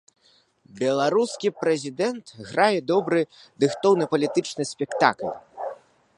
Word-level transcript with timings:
Беларускі 0.79 1.47
прэзідэнт 1.61 2.25
грае 2.49 2.79
добры, 2.93 3.21
дыхтоўны 3.65 4.05
палітычны 4.17 4.63
спектакль. 4.73 5.31